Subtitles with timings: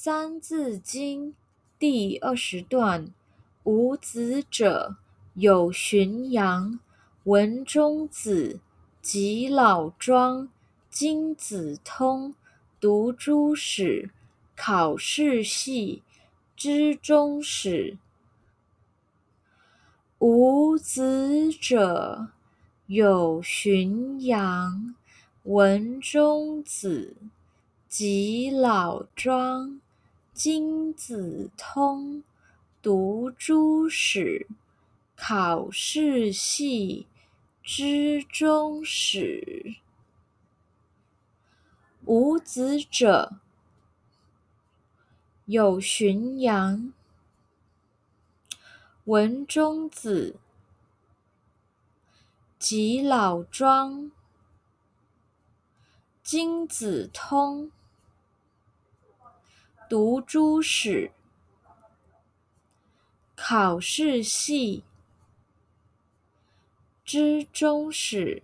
[0.00, 1.32] 三字经》
[1.76, 3.12] 第二十段：
[3.64, 4.96] 无子者，
[5.34, 6.78] 有荀扬、
[7.24, 8.60] 文中子、
[9.02, 10.48] 及老庄、
[10.88, 12.36] 金子通、
[12.78, 14.10] 读诸史、
[14.54, 16.04] 考世系、
[16.54, 17.98] 知终始。
[20.20, 22.28] 无子者，
[22.86, 24.94] 有荀扬、
[25.42, 27.16] 文中子。
[27.88, 29.80] 及老庄、
[30.38, 32.22] 金子通、
[32.80, 34.46] 读诸史、
[35.16, 37.08] 考世系、
[37.60, 39.74] 知终始。
[42.04, 43.40] 无子者，
[45.46, 46.92] 有荀扬、
[49.06, 50.36] 文中子、
[52.60, 54.12] 及老庄、
[56.22, 57.72] 金子通。
[59.88, 61.10] 读诸史，
[63.34, 64.84] 考试系，
[67.06, 68.42] 知终始。